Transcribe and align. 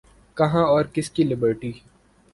کہاں 0.37 0.63
اور 0.65 0.85
کس 0.93 1.09
کی 1.11 1.23
لبرٹی؟ 1.23 1.71